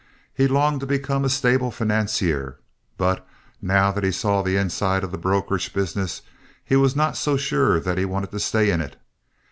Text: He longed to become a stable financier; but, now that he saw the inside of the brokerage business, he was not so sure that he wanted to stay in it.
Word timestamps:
He 0.33 0.47
longed 0.47 0.79
to 0.79 0.87
become 0.87 1.23
a 1.23 1.29
stable 1.29 1.69
financier; 1.69 2.57
but, 2.97 3.23
now 3.61 3.91
that 3.91 4.03
he 4.03 4.11
saw 4.11 4.41
the 4.41 4.57
inside 4.57 5.03
of 5.03 5.11
the 5.11 5.17
brokerage 5.19 5.73
business, 5.75 6.23
he 6.65 6.75
was 6.75 6.95
not 6.95 7.15
so 7.15 7.37
sure 7.37 7.79
that 7.79 7.99
he 7.99 8.05
wanted 8.05 8.31
to 8.31 8.39
stay 8.39 8.71
in 8.71 8.81
it. 8.81 8.95